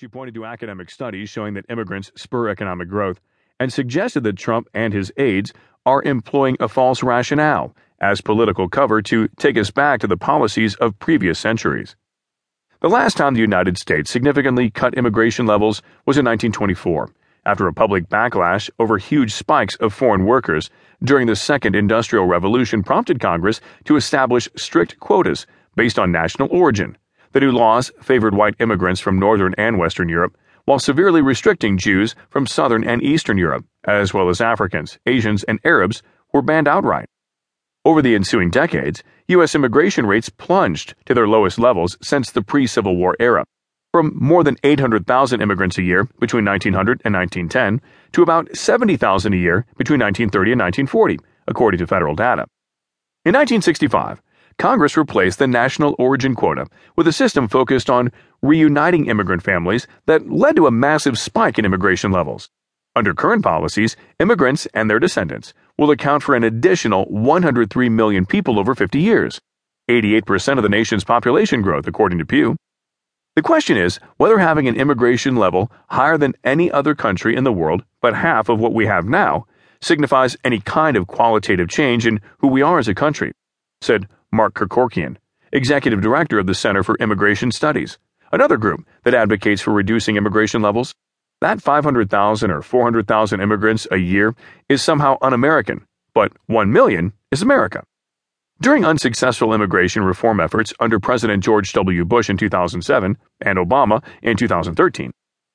She 0.00 0.08
pointed 0.08 0.32
to 0.36 0.46
academic 0.46 0.88
studies 0.88 1.28
showing 1.28 1.52
that 1.52 1.66
immigrants 1.68 2.10
spur 2.16 2.48
economic 2.48 2.88
growth 2.88 3.20
and 3.58 3.70
suggested 3.70 4.22
that 4.22 4.38
Trump 4.38 4.66
and 4.72 4.94
his 4.94 5.12
aides 5.18 5.52
are 5.84 6.02
employing 6.04 6.56
a 6.58 6.68
false 6.68 7.02
rationale 7.02 7.76
as 8.00 8.22
political 8.22 8.66
cover 8.66 9.02
to 9.02 9.28
take 9.36 9.58
us 9.58 9.70
back 9.70 10.00
to 10.00 10.06
the 10.06 10.16
policies 10.16 10.74
of 10.76 10.98
previous 11.00 11.38
centuries. 11.38 11.96
The 12.80 12.88
last 12.88 13.18
time 13.18 13.34
the 13.34 13.40
United 13.40 13.76
States 13.76 14.10
significantly 14.10 14.70
cut 14.70 14.94
immigration 14.94 15.44
levels 15.44 15.82
was 16.06 16.16
in 16.16 16.24
1924, 16.24 17.10
after 17.44 17.68
a 17.68 17.74
public 17.74 18.08
backlash 18.08 18.70
over 18.78 18.96
huge 18.96 19.34
spikes 19.34 19.74
of 19.76 19.92
foreign 19.92 20.24
workers 20.24 20.70
during 21.04 21.26
the 21.26 21.36
Second 21.36 21.76
Industrial 21.76 22.24
Revolution 22.24 22.82
prompted 22.82 23.20
Congress 23.20 23.60
to 23.84 23.96
establish 23.96 24.48
strict 24.56 24.98
quotas 24.98 25.46
based 25.76 25.98
on 25.98 26.10
national 26.10 26.48
origin 26.50 26.96
the 27.32 27.40
new 27.40 27.52
laws 27.52 27.92
favored 28.00 28.34
white 28.34 28.54
immigrants 28.58 29.00
from 29.00 29.18
Northern 29.18 29.54
and 29.56 29.78
Western 29.78 30.08
Europe, 30.08 30.36
while 30.64 30.78
severely 30.78 31.22
restricting 31.22 31.78
Jews 31.78 32.14
from 32.28 32.46
Southern 32.46 32.84
and 32.84 33.02
Eastern 33.02 33.38
Europe, 33.38 33.64
as 33.84 34.12
well 34.12 34.28
as 34.28 34.40
Africans, 34.40 34.98
Asians, 35.06 35.44
and 35.44 35.58
Arabs, 35.64 36.02
were 36.32 36.42
banned 36.42 36.68
outright. 36.68 37.08
Over 37.84 38.02
the 38.02 38.14
ensuing 38.14 38.50
decades, 38.50 39.02
U.S. 39.28 39.54
immigration 39.54 40.06
rates 40.06 40.28
plunged 40.28 40.94
to 41.06 41.14
their 41.14 41.28
lowest 41.28 41.58
levels 41.58 41.96
since 42.02 42.30
the 42.30 42.42
pre 42.42 42.66
Civil 42.66 42.96
War 42.96 43.16
era, 43.18 43.44
from 43.92 44.12
more 44.14 44.44
than 44.44 44.56
800,000 44.62 45.40
immigrants 45.40 45.78
a 45.78 45.82
year 45.82 46.04
between 46.18 46.44
1900 46.44 47.00
and 47.04 47.14
1910 47.14 47.80
to 48.12 48.22
about 48.22 48.54
70,000 48.56 49.32
a 49.32 49.36
year 49.36 49.66
between 49.76 50.00
1930 50.00 50.52
and 50.52 50.60
1940, 50.60 51.18
according 51.48 51.78
to 51.78 51.86
federal 51.86 52.14
data. 52.14 52.46
In 53.24 53.34
1965, 53.34 54.20
Congress 54.58 54.96
replaced 54.96 55.38
the 55.38 55.46
national 55.46 55.94
origin 55.98 56.34
quota 56.34 56.66
with 56.96 57.06
a 57.06 57.12
system 57.12 57.48
focused 57.48 57.88
on 57.88 58.12
reuniting 58.42 59.06
immigrant 59.06 59.42
families 59.42 59.86
that 60.06 60.30
led 60.30 60.56
to 60.56 60.66
a 60.66 60.70
massive 60.70 61.18
spike 61.18 61.58
in 61.58 61.64
immigration 61.64 62.10
levels. 62.10 62.50
Under 62.96 63.14
current 63.14 63.42
policies, 63.42 63.96
immigrants 64.18 64.66
and 64.74 64.90
their 64.90 64.98
descendants 64.98 65.54
will 65.78 65.90
account 65.90 66.22
for 66.22 66.34
an 66.34 66.44
additional 66.44 67.04
103 67.04 67.88
million 67.88 68.26
people 68.26 68.58
over 68.58 68.74
50 68.74 68.98
years, 68.98 69.40
88% 69.88 70.56
of 70.56 70.62
the 70.62 70.68
nation's 70.68 71.04
population 71.04 71.62
growth, 71.62 71.86
according 71.86 72.18
to 72.18 72.26
Pew. 72.26 72.56
The 73.36 73.42
question 73.42 73.76
is 73.76 74.00
whether 74.16 74.38
having 74.38 74.66
an 74.66 74.76
immigration 74.76 75.36
level 75.36 75.70
higher 75.88 76.18
than 76.18 76.34
any 76.42 76.70
other 76.70 76.94
country 76.94 77.36
in 77.36 77.44
the 77.44 77.52
world, 77.52 77.84
but 78.02 78.14
half 78.14 78.48
of 78.48 78.58
what 78.58 78.74
we 78.74 78.86
have 78.86 79.06
now, 79.06 79.46
signifies 79.80 80.36
any 80.44 80.60
kind 80.60 80.96
of 80.96 81.06
qualitative 81.06 81.68
change 81.68 82.06
in 82.06 82.20
who 82.38 82.48
we 82.48 82.60
are 82.60 82.78
as 82.78 82.88
a 82.88 82.94
country, 82.94 83.32
said 83.80 84.06
Mark 84.30 84.54
Krikorian, 84.54 85.16
executive 85.52 86.02
director 86.02 86.38
of 86.38 86.46
the 86.46 86.54
Center 86.54 86.82
for 86.82 86.96
Immigration 86.96 87.50
Studies, 87.50 87.98
another 88.30 88.56
group 88.56 88.86
that 89.04 89.14
advocates 89.14 89.62
for 89.62 89.72
reducing 89.72 90.16
immigration 90.16 90.60
levels. 90.60 90.94
That 91.40 91.62
500,000 91.62 92.50
or 92.50 92.60
400,000 92.60 93.40
immigrants 93.40 93.86
a 93.90 93.96
year 93.96 94.34
is 94.68 94.82
somehow 94.82 95.16
un 95.22 95.32
American, 95.32 95.86
but 96.12 96.32
1 96.46 96.70
million 96.70 97.14
is 97.30 97.40
America. 97.40 97.82
During 98.60 98.84
unsuccessful 98.84 99.54
immigration 99.54 100.04
reform 100.04 100.38
efforts 100.38 100.74
under 100.78 101.00
President 101.00 101.42
George 101.42 101.72
W. 101.72 102.04
Bush 102.04 102.28
in 102.28 102.36
2007 102.36 103.16
and 103.40 103.58
Obama 103.58 104.04
in 104.20 104.36
2013, 104.36 105.10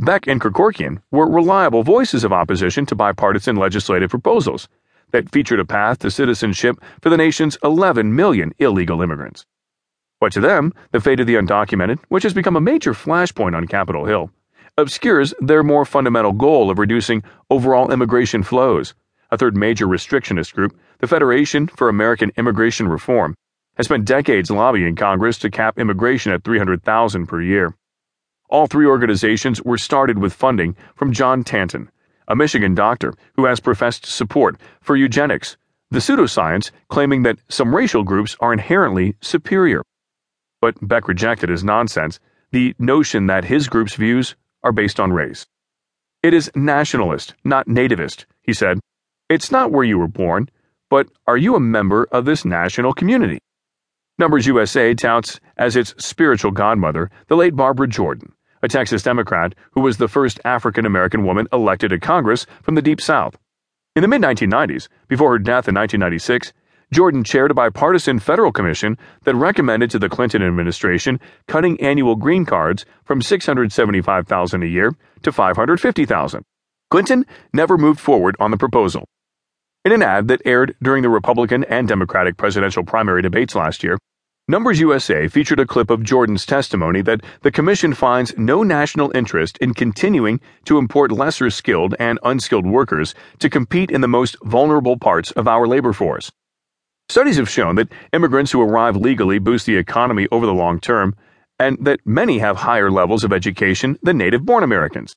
Beck 0.00 0.26
and 0.26 0.40
Krikorian 0.40 1.00
were 1.12 1.30
reliable 1.30 1.84
voices 1.84 2.24
of 2.24 2.32
opposition 2.32 2.84
to 2.86 2.96
bipartisan 2.96 3.54
legislative 3.54 4.10
proposals 4.10 4.68
that 5.10 5.30
featured 5.30 5.60
a 5.60 5.64
path 5.64 5.98
to 6.00 6.10
citizenship 6.10 6.76
for 7.00 7.10
the 7.10 7.16
nation's 7.16 7.58
11 7.62 8.14
million 8.14 8.52
illegal 8.58 9.02
immigrants. 9.02 9.46
But 10.20 10.32
to 10.32 10.40
them, 10.40 10.72
the 10.90 11.00
fate 11.00 11.20
of 11.20 11.26
the 11.26 11.36
undocumented, 11.36 11.98
which 12.08 12.24
has 12.24 12.34
become 12.34 12.56
a 12.56 12.60
major 12.60 12.92
flashpoint 12.92 13.56
on 13.56 13.66
Capitol 13.66 14.04
Hill, 14.04 14.30
obscures 14.76 15.34
their 15.40 15.62
more 15.62 15.84
fundamental 15.84 16.32
goal 16.32 16.70
of 16.70 16.78
reducing 16.78 17.22
overall 17.50 17.92
immigration 17.92 18.42
flows. 18.42 18.94
A 19.30 19.36
third 19.36 19.56
major 19.56 19.86
restrictionist 19.86 20.54
group, 20.54 20.78
the 20.98 21.06
Federation 21.06 21.66
for 21.66 21.88
American 21.88 22.32
Immigration 22.36 22.88
Reform, 22.88 23.34
has 23.76 23.86
spent 23.86 24.04
decades 24.04 24.50
lobbying 24.50 24.96
Congress 24.96 25.38
to 25.38 25.50
cap 25.50 25.78
immigration 25.78 26.32
at 26.32 26.42
300,000 26.42 27.26
per 27.26 27.40
year. 27.40 27.74
All 28.50 28.66
three 28.66 28.86
organizations 28.86 29.62
were 29.62 29.78
started 29.78 30.18
with 30.18 30.32
funding 30.32 30.74
from 30.96 31.12
John 31.12 31.44
Tanton, 31.44 31.90
a 32.28 32.36
Michigan 32.36 32.74
doctor 32.74 33.14
who 33.34 33.46
has 33.46 33.58
professed 33.58 34.06
support 34.06 34.56
for 34.80 34.96
eugenics, 34.96 35.56
the 35.90 35.98
pseudoscience 35.98 36.70
claiming 36.88 37.22
that 37.22 37.38
some 37.48 37.74
racial 37.74 38.04
groups 38.04 38.36
are 38.38 38.52
inherently 38.52 39.16
superior. 39.20 39.82
But 40.60 40.76
Beck 40.86 41.08
rejected 41.08 41.50
as 41.50 41.64
nonsense 41.64 42.20
the 42.52 42.74
notion 42.78 43.26
that 43.26 43.46
his 43.46 43.68
group's 43.68 43.94
views 43.94 44.36
are 44.62 44.72
based 44.72 45.00
on 45.00 45.12
race. 45.12 45.46
It 46.22 46.34
is 46.34 46.50
nationalist, 46.54 47.34
not 47.44 47.66
nativist, 47.66 48.26
he 48.42 48.52
said. 48.52 48.80
It's 49.28 49.50
not 49.50 49.72
where 49.72 49.84
you 49.84 49.98
were 49.98 50.08
born, 50.08 50.48
but 50.90 51.08
are 51.26 51.36
you 51.36 51.54
a 51.54 51.60
member 51.60 52.06
of 52.12 52.24
this 52.24 52.44
national 52.44 52.92
community? 52.92 53.38
Numbers 54.18 54.46
USA 54.46 54.94
touts 54.94 55.38
as 55.56 55.76
its 55.76 55.94
spiritual 56.04 56.50
godmother 56.50 57.10
the 57.28 57.36
late 57.36 57.54
Barbara 57.54 57.86
Jordan 57.86 58.32
a 58.62 58.68
Texas 58.68 59.02
Democrat 59.02 59.54
who 59.72 59.80
was 59.80 59.96
the 59.96 60.08
first 60.08 60.40
African 60.44 60.86
American 60.86 61.24
woman 61.24 61.46
elected 61.52 61.90
to 61.90 61.98
Congress 61.98 62.46
from 62.62 62.74
the 62.74 62.82
Deep 62.82 63.00
South. 63.00 63.36
In 63.96 64.02
the 64.02 64.08
mid 64.08 64.22
1990s, 64.22 64.88
before 65.08 65.32
her 65.32 65.38
death 65.38 65.68
in 65.68 65.74
1996, 65.74 66.52
Jordan 66.92 67.22
chaired 67.22 67.50
a 67.50 67.54
bipartisan 67.54 68.18
federal 68.18 68.50
commission 68.50 68.96
that 69.24 69.34
recommended 69.34 69.90
to 69.90 69.98
the 69.98 70.08
Clinton 70.08 70.42
administration 70.42 71.20
cutting 71.46 71.78
annual 71.80 72.16
green 72.16 72.46
cards 72.46 72.86
from 73.04 73.20
675,000 73.20 74.62
a 74.62 74.66
year 74.66 74.94
to 75.22 75.30
550,000. 75.30 76.42
Clinton 76.90 77.26
never 77.52 77.76
moved 77.76 78.00
forward 78.00 78.36
on 78.40 78.50
the 78.50 78.56
proposal. 78.56 79.04
In 79.84 79.92
an 79.92 80.02
ad 80.02 80.28
that 80.28 80.42
aired 80.44 80.74
during 80.82 81.02
the 81.02 81.10
Republican 81.10 81.64
and 81.64 81.86
Democratic 81.86 82.36
presidential 82.36 82.84
primary 82.84 83.20
debates 83.20 83.54
last 83.54 83.84
year, 83.84 83.98
Numbers 84.50 84.80
USA 84.80 85.28
featured 85.28 85.60
a 85.60 85.66
clip 85.66 85.90
of 85.90 86.02
Jordan's 86.02 86.46
testimony 86.46 87.02
that 87.02 87.20
the 87.42 87.50
Commission 87.50 87.92
finds 87.92 88.32
no 88.38 88.62
national 88.62 89.14
interest 89.14 89.58
in 89.58 89.74
continuing 89.74 90.40
to 90.64 90.78
import 90.78 91.12
lesser 91.12 91.50
skilled 91.50 91.94
and 91.98 92.18
unskilled 92.22 92.64
workers 92.64 93.14
to 93.40 93.50
compete 93.50 93.90
in 93.90 94.00
the 94.00 94.08
most 94.08 94.38
vulnerable 94.44 94.96
parts 94.96 95.32
of 95.32 95.46
our 95.46 95.66
labor 95.66 95.92
force. 95.92 96.32
Studies 97.10 97.36
have 97.36 97.50
shown 97.50 97.74
that 97.74 97.92
immigrants 98.14 98.50
who 98.50 98.62
arrive 98.62 98.96
legally 98.96 99.38
boost 99.38 99.66
the 99.66 99.76
economy 99.76 100.26
over 100.32 100.46
the 100.46 100.54
long 100.54 100.80
term, 100.80 101.14
and 101.58 101.76
that 101.84 102.00
many 102.06 102.38
have 102.38 102.56
higher 102.56 102.90
levels 102.90 103.24
of 103.24 103.34
education 103.34 103.98
than 104.02 104.16
native 104.16 104.46
born 104.46 104.64
Americans. 104.64 105.14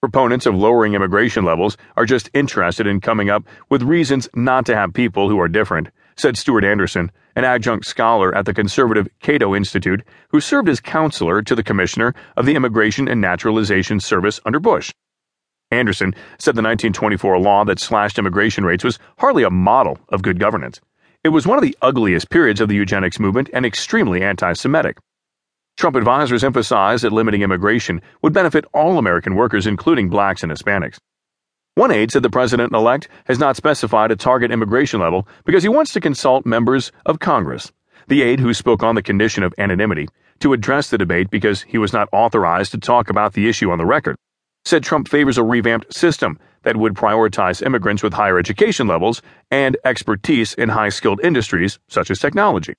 Proponents 0.00 0.46
of 0.46 0.56
lowering 0.56 0.94
immigration 0.94 1.44
levels 1.44 1.76
are 1.96 2.06
just 2.06 2.28
interested 2.34 2.88
in 2.88 3.00
coming 3.00 3.30
up 3.30 3.44
with 3.70 3.84
reasons 3.84 4.28
not 4.34 4.66
to 4.66 4.74
have 4.74 4.92
people 4.92 5.28
who 5.28 5.38
are 5.38 5.48
different 5.48 5.90
said 6.18 6.36
Stuart 6.36 6.64
Anderson, 6.64 7.10
an 7.36 7.44
adjunct 7.44 7.86
scholar 7.86 8.34
at 8.34 8.44
the 8.44 8.52
conservative 8.52 9.08
Cato 9.20 9.54
Institute 9.54 10.02
who 10.30 10.40
served 10.40 10.68
as 10.68 10.80
counselor 10.80 11.42
to 11.42 11.54
the 11.54 11.62
Commissioner 11.62 12.12
of 12.36 12.44
the 12.44 12.56
Immigration 12.56 13.08
and 13.08 13.20
Naturalization 13.20 14.00
Service 14.00 14.40
under 14.44 14.58
Bush. 14.58 14.92
Anderson 15.70 16.14
said 16.38 16.56
the 16.56 16.62
1924 16.62 17.38
law 17.38 17.64
that 17.64 17.78
slashed 17.78 18.18
immigration 18.18 18.64
rates 18.64 18.82
was 18.82 18.98
hardly 19.18 19.42
a 19.42 19.50
model 19.50 19.98
of 20.08 20.22
good 20.22 20.40
governance. 20.40 20.80
It 21.22 21.28
was 21.28 21.46
one 21.46 21.58
of 21.58 21.62
the 21.62 21.76
ugliest 21.82 22.30
periods 22.30 22.60
of 22.60 22.68
the 22.68 22.74
eugenics 22.74 23.20
movement 23.20 23.50
and 23.52 23.66
extremely 23.66 24.22
anti 24.22 24.52
Semitic. 24.54 24.96
Trump 25.76 25.94
advisors 25.94 26.42
emphasized 26.42 27.04
that 27.04 27.12
limiting 27.12 27.42
immigration 27.42 28.00
would 28.22 28.32
benefit 28.32 28.64
all 28.72 28.98
American 28.98 29.36
workers, 29.36 29.66
including 29.66 30.08
blacks 30.08 30.42
and 30.42 30.50
Hispanics. 30.50 30.98
One 31.78 31.92
aide 31.92 32.10
said 32.10 32.24
the 32.24 32.28
president 32.28 32.74
elect 32.74 33.08
has 33.26 33.38
not 33.38 33.54
specified 33.54 34.10
a 34.10 34.16
target 34.16 34.50
immigration 34.50 34.98
level 34.98 35.28
because 35.44 35.62
he 35.62 35.68
wants 35.68 35.92
to 35.92 36.00
consult 36.00 36.44
members 36.44 36.90
of 37.06 37.20
Congress. 37.20 37.70
The 38.08 38.20
aide, 38.22 38.40
who 38.40 38.52
spoke 38.52 38.82
on 38.82 38.96
the 38.96 39.00
condition 39.10 39.44
of 39.44 39.54
anonymity 39.58 40.08
to 40.40 40.52
address 40.52 40.90
the 40.90 40.98
debate 40.98 41.30
because 41.30 41.62
he 41.62 41.78
was 41.78 41.92
not 41.92 42.08
authorized 42.10 42.72
to 42.72 42.78
talk 42.78 43.08
about 43.08 43.34
the 43.34 43.48
issue 43.48 43.70
on 43.70 43.78
the 43.78 43.86
record, 43.86 44.16
said 44.64 44.82
Trump 44.82 45.06
favors 45.06 45.38
a 45.38 45.44
revamped 45.44 45.94
system 45.94 46.36
that 46.64 46.76
would 46.76 46.94
prioritize 46.94 47.64
immigrants 47.64 48.02
with 48.02 48.14
higher 48.14 48.40
education 48.40 48.88
levels 48.88 49.22
and 49.48 49.76
expertise 49.84 50.54
in 50.54 50.70
high 50.70 50.88
skilled 50.88 51.20
industries 51.22 51.78
such 51.86 52.10
as 52.10 52.18
technology. 52.18 52.74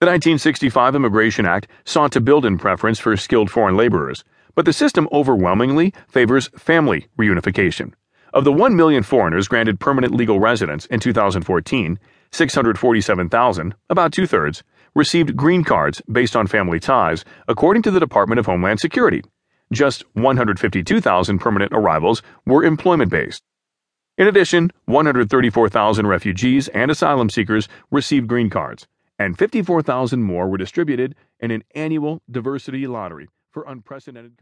The 0.00 0.06
1965 0.06 0.96
Immigration 0.96 1.46
Act 1.46 1.68
sought 1.84 2.10
to 2.10 2.20
build 2.20 2.44
in 2.44 2.58
preference 2.58 2.98
for 2.98 3.16
skilled 3.16 3.52
foreign 3.52 3.76
laborers, 3.76 4.24
but 4.56 4.64
the 4.64 4.72
system 4.72 5.08
overwhelmingly 5.12 5.94
favors 6.08 6.48
family 6.56 7.06
reunification. 7.16 7.92
Of 8.36 8.44
the 8.44 8.52
1 8.52 8.76
million 8.76 9.02
foreigners 9.02 9.48
granted 9.48 9.80
permanent 9.80 10.14
legal 10.14 10.38
residence 10.38 10.84
in 10.84 11.00
2014, 11.00 11.98
647,000, 12.32 13.74
about 13.88 14.12
two 14.12 14.26
thirds, 14.26 14.62
received 14.94 15.34
green 15.34 15.64
cards 15.64 16.02
based 16.12 16.36
on 16.36 16.46
family 16.46 16.78
ties, 16.78 17.24
according 17.48 17.80
to 17.84 17.90
the 17.90 17.98
Department 17.98 18.38
of 18.38 18.44
Homeland 18.44 18.78
Security. 18.78 19.22
Just 19.72 20.04
152,000 20.12 21.38
permanent 21.38 21.72
arrivals 21.72 22.20
were 22.44 22.62
employment 22.62 23.10
based. 23.10 23.42
In 24.18 24.26
addition, 24.26 24.70
134,000 24.84 26.06
refugees 26.06 26.68
and 26.68 26.90
asylum 26.90 27.30
seekers 27.30 27.68
received 27.90 28.28
green 28.28 28.50
cards, 28.50 28.86
and 29.18 29.38
54,000 29.38 30.22
more 30.22 30.46
were 30.46 30.58
distributed 30.58 31.14
in 31.40 31.50
an 31.50 31.64
annual 31.74 32.20
diversity 32.30 32.86
lottery 32.86 33.28
for 33.50 33.64
unprecedented. 33.66 34.34